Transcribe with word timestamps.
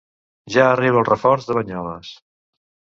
Ja 0.55 0.63
arriba 0.69 0.99
el 1.03 1.07
reforç 1.11 1.47
de 1.51 1.61
Banyoles. 1.61 2.19